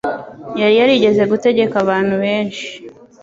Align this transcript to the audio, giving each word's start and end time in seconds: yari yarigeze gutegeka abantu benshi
yari 0.61 0.73
yarigeze 0.79 1.23
gutegeka 1.31 1.75
abantu 1.83 2.15
benshi 2.23 2.67